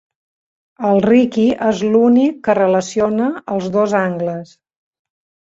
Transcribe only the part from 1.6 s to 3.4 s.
és l'únic que relaciona